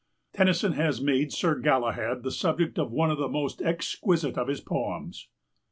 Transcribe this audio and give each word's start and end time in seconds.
Tennyson 0.33 0.71
has 0.71 0.99
made 0.99 1.31
Sir 1.31 1.59
Galahad 1.59 2.23
the 2.23 2.31
subject 2.31 2.79
of 2.79 2.91
one 2.91 3.11
of 3.11 3.19
the 3.19 3.29
most 3.29 3.61
exquisite 3.61 4.35
of 4.35 4.47
his 4.47 4.59
poems. 4.59 5.27